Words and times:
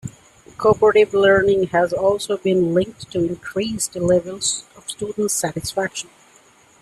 Cooperative 0.57 1.13
learning 1.13 1.67
has 1.67 1.93
also 1.93 2.35
been 2.35 2.73
linked 2.73 3.11
to 3.11 3.23
increased 3.23 3.95
levels 3.95 4.65
of 4.75 4.89
student 4.89 5.29
satisfaction. 5.29 6.09